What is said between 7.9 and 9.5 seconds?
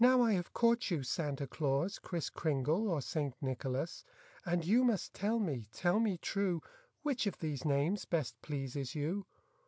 best pleases you'?